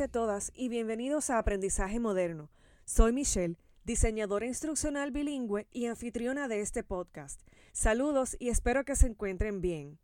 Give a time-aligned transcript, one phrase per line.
[0.00, 2.48] A todas y bienvenidos a Aprendizaje Moderno.
[2.86, 7.42] Soy Michelle, diseñadora instruccional bilingüe y anfitriona de este podcast.
[7.72, 9.98] Saludos y espero que se encuentren bien.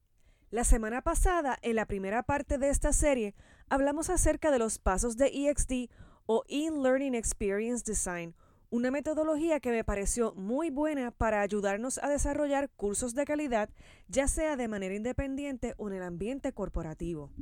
[0.51, 3.35] La semana pasada, en la primera parte de esta serie,
[3.71, 5.91] hablamos acerca de los pasos de EXD
[6.27, 8.35] o In-Learning Experience Design,
[8.69, 13.71] una metodología que me pareció muy buena para ayudarnos a desarrollar cursos de calidad,
[14.07, 17.33] ya sea de manera independiente o en el ambiente corporativo.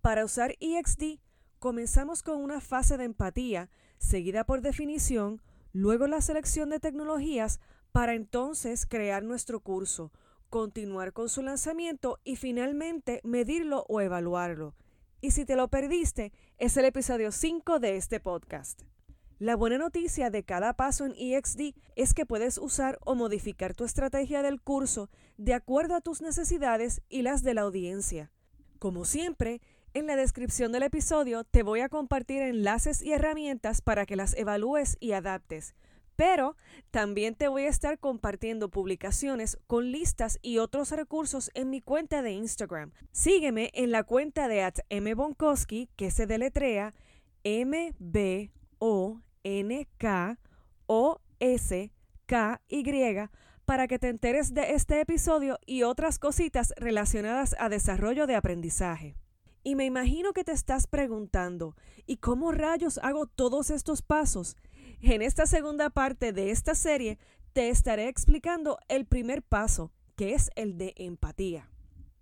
[0.00, 1.18] Para usar EXD,
[1.64, 5.40] comenzamos con una fase de empatía, seguida por definición,
[5.72, 7.58] luego la selección de tecnologías,
[7.90, 10.12] para entonces crear nuestro curso,
[10.50, 14.74] continuar con su lanzamiento y finalmente medirlo o evaluarlo.
[15.22, 18.82] Y si te lo perdiste, es el episodio 5 de este podcast.
[19.38, 23.84] La buena noticia de cada paso en EXD es que puedes usar o modificar tu
[23.84, 28.30] estrategia del curso de acuerdo a tus necesidades y las de la audiencia.
[28.78, 29.62] Como siempre,
[29.94, 34.36] en la descripción del episodio te voy a compartir enlaces y herramientas para que las
[34.36, 35.74] evalúes y adaptes.
[36.16, 36.56] Pero
[36.90, 42.22] también te voy a estar compartiendo publicaciones con listas y otros recursos en mi cuenta
[42.22, 42.92] de Instagram.
[43.12, 46.92] Sígueme en la cuenta de mbonkowski, que se deletrea
[47.42, 50.38] m b o n k
[50.86, 51.92] o s
[52.26, 52.84] k y
[53.64, 59.16] para que te enteres de este episodio y otras cositas relacionadas a desarrollo de aprendizaje.
[59.66, 61.74] Y me imagino que te estás preguntando,
[62.06, 64.56] ¿y cómo rayos hago todos estos pasos?
[65.00, 67.18] En esta segunda parte de esta serie
[67.54, 71.70] te estaré explicando el primer paso, que es el de empatía.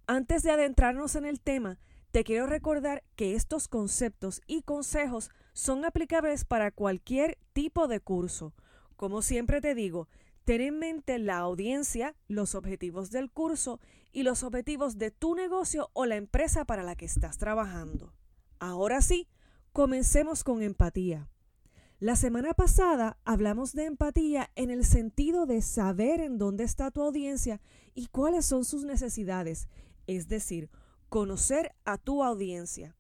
[0.06, 1.80] Antes de adentrarnos en el tema,
[2.12, 8.54] te quiero recordar que estos conceptos y consejos son aplicables para cualquier tipo de curso.
[8.94, 10.08] Como siempre te digo,
[10.44, 13.80] ten en mente la audiencia, los objetivos del curso
[14.12, 18.14] y los objetivos de tu negocio o la empresa para la que estás trabajando.
[18.58, 19.28] Ahora sí,
[19.72, 21.28] comencemos con empatía.
[21.98, 27.02] La semana pasada hablamos de empatía en el sentido de saber en dónde está tu
[27.02, 27.60] audiencia
[27.94, 29.68] y cuáles son sus necesidades,
[30.06, 30.68] es decir,
[31.08, 32.96] conocer a tu audiencia.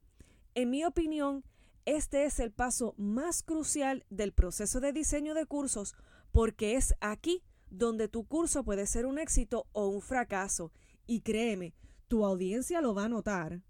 [0.54, 1.44] En mi opinión,
[1.84, 5.94] este es el paso más crucial del proceso de diseño de cursos
[6.30, 10.72] porque es aquí donde tu curso puede ser un éxito o un fracaso.
[11.12, 11.74] Y créeme,
[12.08, 13.60] tu audiencia lo va a notar.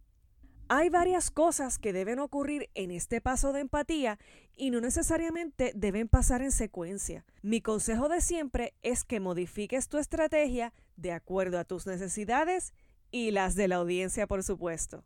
[0.68, 4.20] Hay varias cosas que deben ocurrir en este paso de empatía
[4.54, 7.24] y no necesariamente deben pasar en secuencia.
[7.42, 12.74] Mi consejo de siempre es que modifiques tu estrategia de acuerdo a tus necesidades
[13.10, 15.02] y las de la audiencia, por supuesto.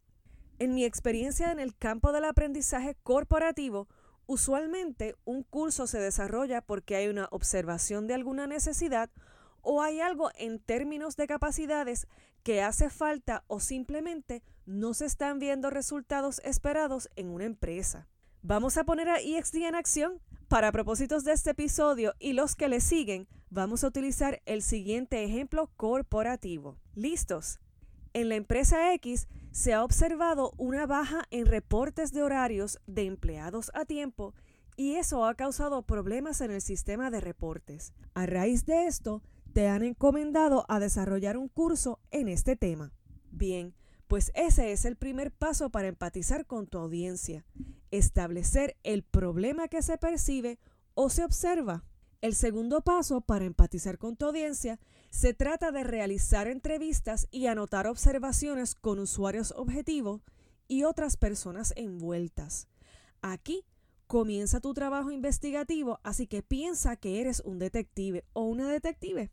[0.59, 3.89] En mi experiencia en el campo del aprendizaje corporativo,
[4.27, 9.09] usualmente un curso se desarrolla porque hay una observación de alguna necesidad
[9.69, 12.07] o hay algo en términos de capacidades
[12.45, 18.07] que hace falta o simplemente no se están viendo resultados esperados en una empresa.
[18.43, 20.21] Vamos a poner a EXD en acción.
[20.47, 25.25] Para propósitos de este episodio y los que le siguen, vamos a utilizar el siguiente
[25.25, 26.77] ejemplo corporativo.
[26.95, 27.59] ¿Listos?
[28.13, 33.73] En la empresa X se ha observado una baja en reportes de horarios de empleados
[33.75, 34.33] a tiempo
[34.77, 37.93] y eso ha causado problemas en el sistema de reportes.
[38.15, 39.23] A raíz de esto,
[39.57, 42.93] te han encomendado a desarrollar un curso en este tema.
[43.31, 43.75] Bien,
[44.07, 47.47] pues ese es el primer paso para empatizar con tu audiencia,
[47.91, 50.59] establecer el problema que se percibe
[50.93, 51.87] o se observa.
[52.21, 54.79] El segundo paso para empatizar con tu audiencia
[55.09, 60.21] se trata de realizar entrevistas y anotar observaciones con usuarios objetivos
[60.69, 62.69] y otras personas envueltas.
[63.23, 63.65] Aquí
[64.07, 69.31] comienza tu trabajo investigativo, así que piensa que eres un detective o una detective.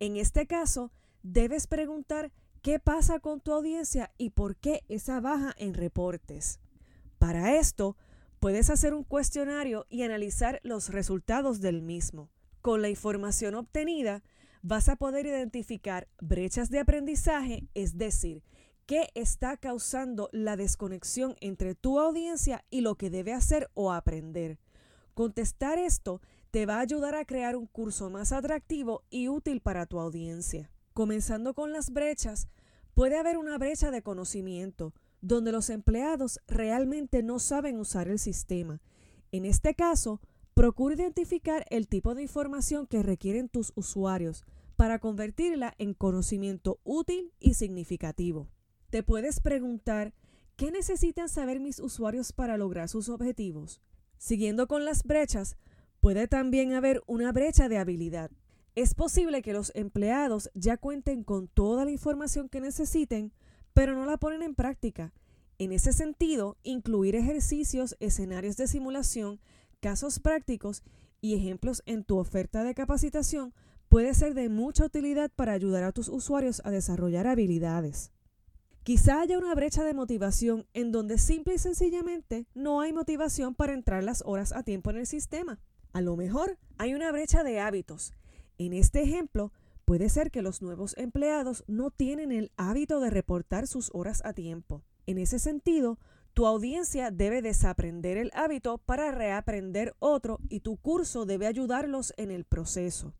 [0.00, 0.92] En este caso,
[1.22, 6.60] debes preguntar qué pasa con tu audiencia y por qué esa baja en reportes.
[7.18, 7.96] Para esto,
[8.40, 12.30] Puedes hacer un cuestionario y analizar los resultados del mismo.
[12.60, 14.22] Con la información obtenida,
[14.62, 18.44] vas a poder identificar brechas de aprendizaje, es decir,
[18.84, 24.58] qué está causando la desconexión entre tu audiencia y lo que debe hacer o aprender.
[25.14, 26.20] Contestar esto
[26.56, 30.70] te va a ayudar a crear un curso más atractivo y útil para tu audiencia.
[30.94, 32.48] Comenzando con las brechas,
[32.94, 38.80] puede haber una brecha de conocimiento, donde los empleados realmente no saben usar el sistema.
[39.32, 40.22] En este caso,
[40.54, 47.34] procura identificar el tipo de información que requieren tus usuarios para convertirla en conocimiento útil
[47.38, 48.48] y significativo.
[48.88, 50.14] Te puedes preguntar,
[50.56, 53.82] ¿qué necesitan saber mis usuarios para lograr sus objetivos?
[54.16, 55.58] Siguiendo con las brechas,
[56.06, 58.30] puede también haber una brecha de habilidad.
[58.76, 63.32] Es posible que los empleados ya cuenten con toda la información que necesiten,
[63.74, 65.12] pero no la ponen en práctica.
[65.58, 69.40] En ese sentido, incluir ejercicios, escenarios de simulación,
[69.80, 70.84] casos prácticos
[71.20, 73.52] y ejemplos en tu oferta de capacitación
[73.88, 78.12] puede ser de mucha utilidad para ayudar a tus usuarios a desarrollar habilidades.
[78.84, 83.74] Quizá haya una brecha de motivación en donde simple y sencillamente no hay motivación para
[83.74, 85.58] entrar las horas a tiempo en el sistema.
[85.96, 88.12] A lo mejor hay una brecha de hábitos.
[88.58, 89.50] En este ejemplo,
[89.86, 94.34] puede ser que los nuevos empleados no tienen el hábito de reportar sus horas a
[94.34, 94.82] tiempo.
[95.06, 95.98] En ese sentido,
[96.34, 102.30] tu audiencia debe desaprender el hábito para reaprender otro y tu curso debe ayudarlos en
[102.30, 103.14] el proceso.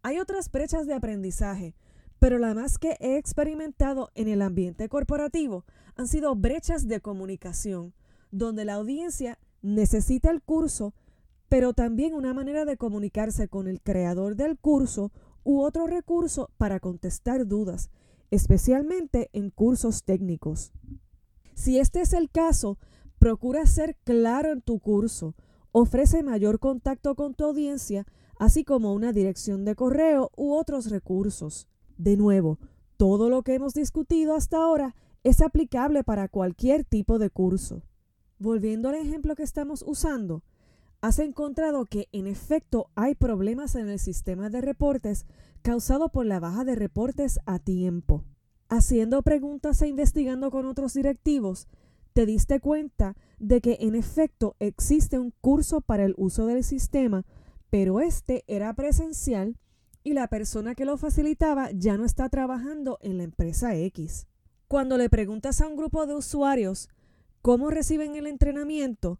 [0.00, 1.74] Hay otras brechas de aprendizaje,
[2.18, 5.66] pero la más que he experimentado en el ambiente corporativo
[5.96, 7.92] han sido brechas de comunicación,
[8.30, 10.94] donde la audiencia necesita el curso,
[11.52, 15.12] pero también una manera de comunicarse con el creador del curso
[15.44, 17.90] u otro recurso para contestar dudas,
[18.30, 20.72] especialmente en cursos técnicos.
[21.52, 22.78] Si este es el caso,
[23.18, 25.34] procura ser claro en tu curso,
[25.72, 28.06] ofrece mayor contacto con tu audiencia,
[28.38, 31.68] así como una dirección de correo u otros recursos.
[31.98, 32.60] De nuevo,
[32.96, 37.82] todo lo que hemos discutido hasta ahora es aplicable para cualquier tipo de curso.
[38.38, 40.42] Volviendo al ejemplo que estamos usando,
[41.02, 45.26] has encontrado que en efecto hay problemas en el sistema de reportes
[45.60, 48.24] causado por la baja de reportes a tiempo.
[48.68, 51.66] Haciendo preguntas e investigando con otros directivos,
[52.12, 57.24] te diste cuenta de que en efecto existe un curso para el uso del sistema,
[57.68, 59.58] pero este era presencial
[60.04, 64.28] y la persona que lo facilitaba ya no está trabajando en la empresa X.
[64.68, 66.88] Cuando le preguntas a un grupo de usuarios
[67.40, 69.18] cómo reciben el entrenamiento,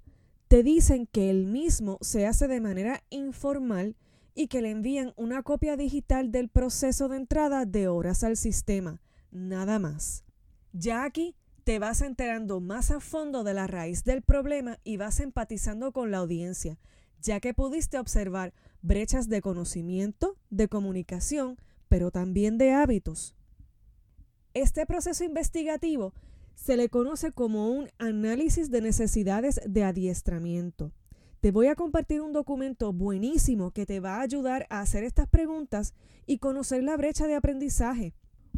[0.53, 3.97] te dicen que el mismo se hace de manera informal
[4.35, 9.01] y que le envían una copia digital del proceso de entrada de horas al sistema,
[9.31, 10.25] nada más.
[10.75, 11.35] Ya aquí
[11.65, 16.11] te vas enterando más a fondo de la raíz del problema y vas empatizando con
[16.11, 16.79] la audiencia,
[17.23, 18.53] ya que pudiste observar
[18.83, 21.57] brechas de conocimiento, de comunicación,
[21.89, 23.35] pero también de hábitos.
[24.53, 26.13] Este proceso investigativo
[26.55, 30.93] se le conoce como un análisis de necesidades de adiestramiento.
[31.41, 35.29] Te voy a compartir un documento buenísimo que te va a ayudar a hacer estas
[35.29, 35.93] preguntas
[36.25, 38.15] y conocer la brecha de aprendizaje.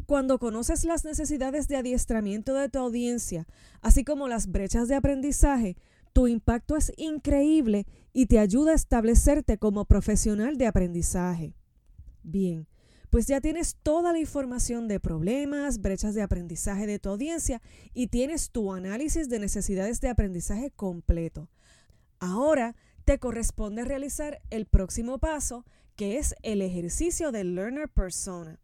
[0.07, 3.47] Cuando conoces las necesidades de adiestramiento de tu audiencia,
[3.81, 5.77] así como las brechas de aprendizaje,
[6.13, 11.55] tu impacto es increíble y te ayuda a establecerte como profesional de aprendizaje.
[12.23, 12.69] Bien,
[13.15, 17.63] pues ya tienes toda la información de problemas, brechas de aprendizaje de tu audiencia
[17.93, 21.49] y tienes tu análisis de necesidades de aprendizaje completo.
[22.19, 22.75] Ahora
[23.05, 25.65] te corresponde realizar el próximo paso,
[25.95, 28.59] que es el ejercicio del Learner Persona.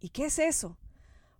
[0.00, 0.76] ¿Y qué es eso?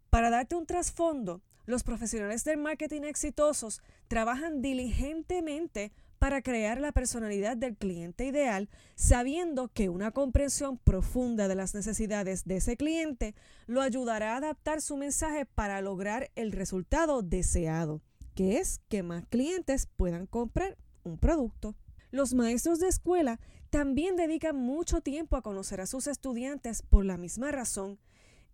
[0.08, 5.92] Para darte un trasfondo, los profesionales del marketing exitosos trabajan diligentemente
[6.24, 12.46] para crear la personalidad del cliente ideal, sabiendo que una comprensión profunda de las necesidades
[12.46, 13.34] de ese cliente
[13.66, 18.00] lo ayudará a adaptar su mensaje para lograr el resultado deseado,
[18.34, 21.74] que es que más clientes puedan comprar un producto.
[22.10, 27.18] Los maestros de escuela también dedican mucho tiempo a conocer a sus estudiantes por la
[27.18, 27.98] misma razón.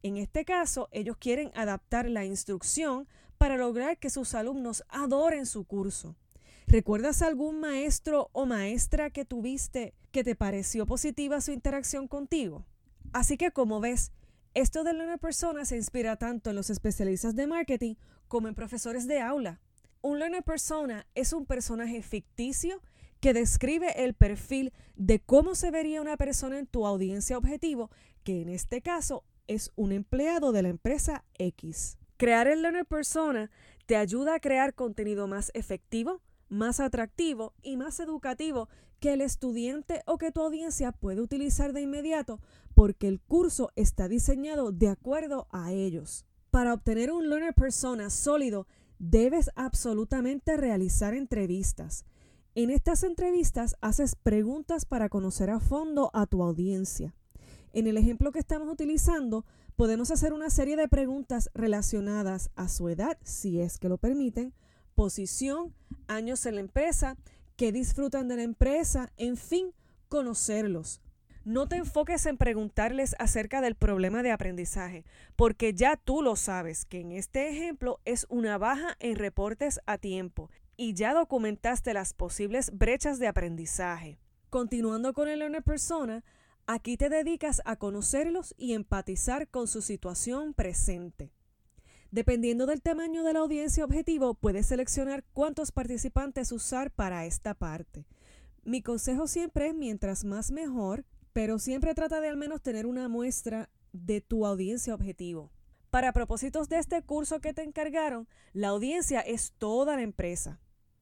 [0.02, 3.06] En este caso, ellos quieren adaptar la instrucción
[3.38, 6.16] para lograr que sus alumnos adoren su curso.
[6.70, 12.64] ¿Recuerdas algún maestro o maestra que tuviste que te pareció positiva su interacción contigo?
[13.12, 14.12] Así que como ves,
[14.54, 17.96] esto de Learner Persona se inspira tanto en los especialistas de marketing
[18.28, 19.60] como en profesores de aula.
[20.00, 22.80] Un Learner Persona es un personaje ficticio
[23.18, 27.90] que describe el perfil de cómo se vería una persona en tu audiencia objetivo,
[28.22, 31.98] que en este caso es un empleado de la empresa X.
[32.16, 33.50] Crear el Learner Persona
[33.86, 40.02] te ayuda a crear contenido más efectivo, más atractivo y más educativo que el estudiante
[40.06, 42.40] o que tu audiencia puede utilizar de inmediato
[42.74, 46.26] porque el curso está diseñado de acuerdo a ellos.
[46.50, 48.66] Para obtener un learner persona sólido,
[48.98, 52.04] debes absolutamente realizar entrevistas.
[52.54, 57.14] En estas entrevistas haces preguntas para conocer a fondo a tu audiencia.
[57.72, 62.88] En el ejemplo que estamos utilizando, podemos hacer una serie de preguntas relacionadas a su
[62.88, 64.52] edad, si es que lo permiten,
[65.00, 65.74] posición,
[66.08, 67.16] años en la empresa,
[67.56, 69.72] qué disfrutan de la empresa, en fin,
[70.08, 71.00] conocerlos.
[71.42, 76.84] No te enfoques en preguntarles acerca del problema de aprendizaje, porque ya tú lo sabes
[76.84, 82.12] que en este ejemplo es una baja en reportes a tiempo y ya documentaste las
[82.12, 84.18] posibles brechas de aprendizaje.
[84.50, 86.24] Continuando con el learner persona,
[86.66, 91.32] aquí te dedicas a conocerlos y empatizar con su situación presente.
[92.10, 98.04] Dependiendo del tamaño de la audiencia objetivo, puedes seleccionar cuántos participantes usar para esta parte.
[98.64, 103.08] Mi consejo siempre es mientras más mejor, pero siempre trata de al menos tener una
[103.08, 105.52] muestra de tu audiencia objetivo.
[105.90, 110.60] Para propósitos de este curso que te encargaron, la audiencia es toda la empresa.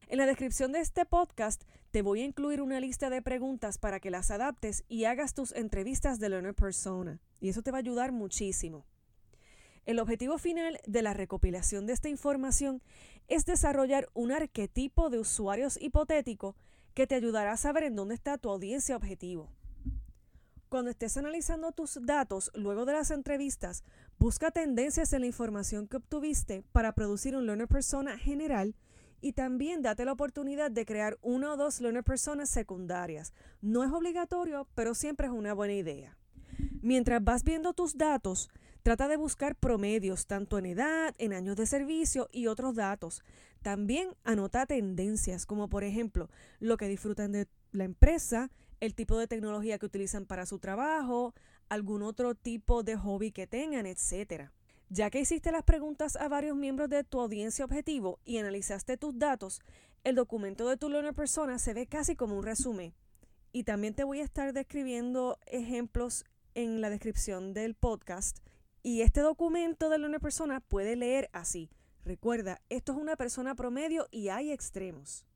[0.09, 3.99] En la descripción de este podcast te voy a incluir una lista de preguntas para
[3.99, 7.19] que las adaptes y hagas tus entrevistas de Learner Persona.
[7.41, 8.85] Y eso te va a ayudar muchísimo.
[9.89, 12.83] El objetivo final de la recopilación de esta información
[13.27, 16.57] es desarrollar un arquetipo de usuarios hipotético
[16.93, 19.51] que te ayudará a saber en dónde está tu audiencia objetivo.
[20.69, 23.83] Cuando estés analizando tus datos luego de las entrevistas,
[24.19, 28.75] busca tendencias en la información que obtuviste para producir un learner persona general
[29.23, 33.33] y también date la oportunidad de crear una o dos learner personas secundarias.
[33.63, 36.19] No es obligatorio, pero siempre es una buena idea.
[36.83, 38.51] Mientras vas viendo tus datos,
[38.89, 43.23] trata de buscar promedios tanto en edad, en años de servicio y otros datos.
[43.61, 49.27] También anota tendencias, como por ejemplo lo que disfrutan de la empresa, el tipo de
[49.27, 51.35] tecnología que utilizan para su trabajo,
[51.69, 54.49] algún otro tipo de hobby que tengan, etc.
[54.89, 59.19] Ya que hiciste las preguntas a varios miembros de tu audiencia objetivo y analizaste tus
[59.19, 59.61] datos,
[60.03, 62.95] el documento de tu Learner Persona se ve casi como un resumen.
[63.53, 68.39] Y también te voy a estar describiendo ejemplos en la descripción del podcast.
[68.83, 71.71] Y este documento de Learner Persona puede leer así.
[72.05, 75.27] Recuerda, esto es una persona promedio y hay extremos.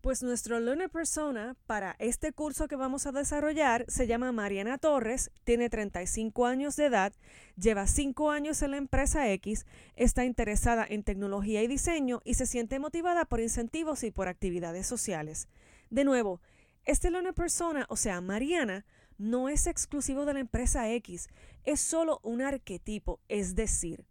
[0.00, 5.32] Pues nuestro learner persona para este curso que vamos a desarrollar se llama Mariana Torres,
[5.42, 7.12] tiene 35 años de edad,
[7.56, 12.46] lleva 5 años en la empresa X, está interesada en tecnología y diseño y se
[12.46, 15.48] siente motivada por incentivos y por actividades sociales.
[15.90, 16.40] De nuevo,
[16.84, 18.86] este learner persona, o sea, Mariana,
[19.18, 21.28] no es exclusivo de la empresa X,
[21.64, 24.06] es solo un arquetipo, es decir,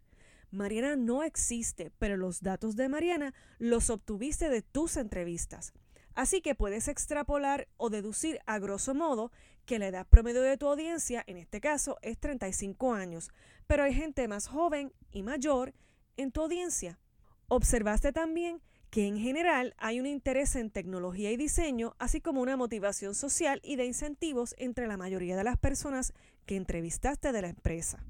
[0.50, 5.72] Mariana no existe, pero los datos de Mariana los obtuviste de tus entrevistas.
[6.14, 9.30] Así que puedes extrapolar o deducir a grosso modo
[9.66, 13.30] que la edad promedio de tu audiencia, en este caso, es 35 años,
[13.66, 15.74] pero hay gente más joven y mayor
[16.16, 16.98] en tu audiencia.
[17.46, 22.56] Observaste también que en general hay un interés en tecnología y diseño, así como una
[22.56, 26.12] motivación social y de incentivos entre la mayoría de las personas
[26.46, 28.04] que entrevistaste de la empresa.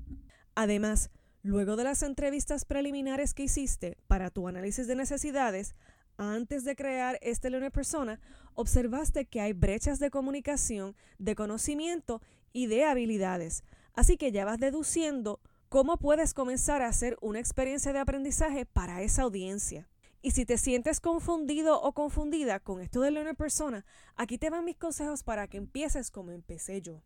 [0.54, 1.10] Además,
[1.42, 5.76] Luego de las entrevistas preliminares que hiciste para tu análisis de necesidades,
[6.16, 8.20] antes de crear este Learner Persona,
[8.54, 12.20] observaste que hay brechas de comunicación, de conocimiento
[12.52, 13.62] y de habilidades.
[13.94, 19.02] Así que ya vas deduciendo cómo puedes comenzar a hacer una experiencia de aprendizaje para
[19.02, 19.88] esa audiencia.
[20.20, 23.84] Y si te sientes confundido o confundida con esto de Learner Persona,
[24.16, 27.02] aquí te van mis consejos para que empieces como empecé yo.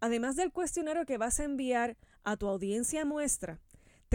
[0.00, 3.60] Además del cuestionario que vas a enviar a tu audiencia muestra,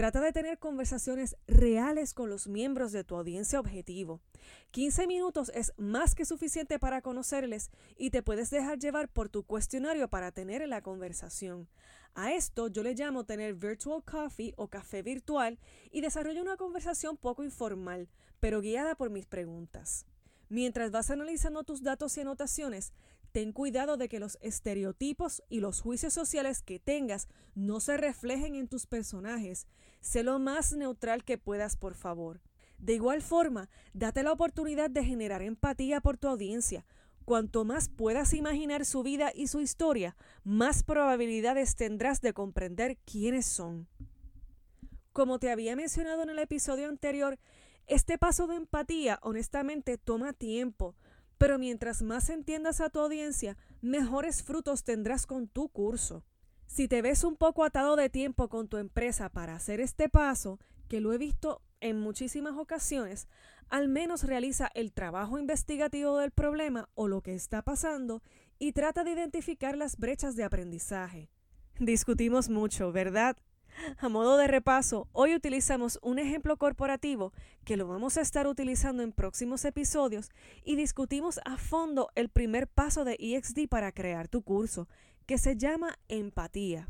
[0.00, 4.22] trata de tener conversaciones reales con los miembros de tu audiencia objetivo.
[4.70, 9.42] 15 minutos es más que suficiente para conocerles y te puedes dejar llevar por tu
[9.42, 11.68] cuestionario para tener la conversación.
[12.14, 15.58] A esto yo le llamo tener virtual coffee o café virtual
[15.90, 18.08] y desarrollo una conversación poco informal,
[18.40, 20.06] pero guiada por mis preguntas.
[20.48, 22.94] Mientras vas analizando tus datos y anotaciones,
[23.32, 28.54] ten cuidado de que los estereotipos y los juicios sociales que tengas no se reflejen
[28.54, 29.66] en tus personajes.
[30.00, 32.40] Sé lo más neutral que puedas, por favor.
[32.78, 36.86] De igual forma, date la oportunidad de generar empatía por tu audiencia.
[37.24, 43.46] Cuanto más puedas imaginar su vida y su historia, más probabilidades tendrás de comprender quiénes
[43.46, 43.86] son.
[45.12, 47.38] Como te había mencionado en el episodio anterior,
[47.86, 50.96] este paso de empatía honestamente toma tiempo,
[51.40, 56.22] pero mientras más entiendas a tu audiencia, mejores frutos tendrás con tu curso.
[56.66, 60.60] Si te ves un poco atado de tiempo con tu empresa para hacer este paso,
[60.86, 63.26] que lo he visto en muchísimas ocasiones,
[63.70, 68.22] al menos realiza el trabajo investigativo del problema o lo que está pasando
[68.58, 71.30] y trata de identificar las brechas de aprendizaje.
[71.78, 73.38] Discutimos mucho, ¿verdad?
[73.98, 77.32] A modo de repaso, hoy utilizamos un ejemplo corporativo
[77.64, 80.30] que lo vamos a estar utilizando en próximos episodios
[80.64, 84.88] y discutimos a fondo el primer paso de EXD para crear tu curso,
[85.26, 86.88] que se llama empatía.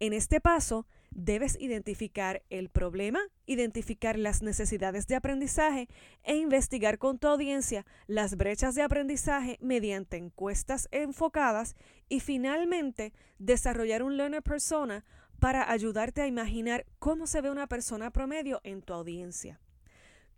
[0.00, 5.88] En este paso, debes identificar el problema, identificar las necesidades de aprendizaje
[6.24, 11.76] e investigar con tu audiencia las brechas de aprendizaje mediante encuestas enfocadas
[12.08, 15.04] y finalmente desarrollar un learner persona
[15.44, 19.60] para ayudarte a imaginar cómo se ve una persona promedio en tu audiencia.